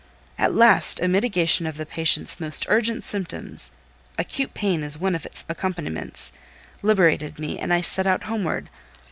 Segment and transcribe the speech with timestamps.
[0.35, 3.69] At last a mitigation of the patient's most urgent symptoms
[4.17, 6.33] (acute pain is one of its accompaniments)
[6.81, 8.71] liberated me, and I set out homeward.